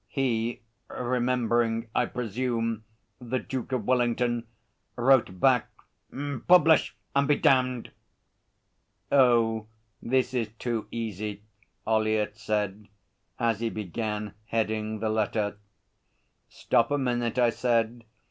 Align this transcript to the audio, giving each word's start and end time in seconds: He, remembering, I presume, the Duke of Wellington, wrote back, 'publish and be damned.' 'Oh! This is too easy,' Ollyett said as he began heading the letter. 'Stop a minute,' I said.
He, 0.07 0.61
remembering, 0.89 1.87
I 1.93 2.07
presume, 2.07 2.85
the 3.19 3.37
Duke 3.37 3.71
of 3.71 3.85
Wellington, 3.85 4.47
wrote 4.95 5.39
back, 5.39 5.69
'publish 6.11 6.95
and 7.15 7.27
be 7.27 7.35
damned.' 7.35 7.91
'Oh! 9.11 9.67
This 10.01 10.33
is 10.33 10.49
too 10.57 10.87
easy,' 10.89 11.43
Ollyett 11.85 12.35
said 12.35 12.87
as 13.37 13.59
he 13.59 13.69
began 13.69 14.33
heading 14.47 15.01
the 15.01 15.09
letter. 15.09 15.57
'Stop 16.49 16.89
a 16.89 16.97
minute,' 16.97 17.37
I 17.37 17.51
said. 17.51 18.03